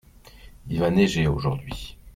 Il 0.67 0.79
va 0.79 0.89
neiger 0.89 1.27
aujourd’hui. 1.27 1.95